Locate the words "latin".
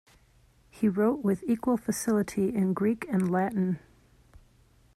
3.29-3.77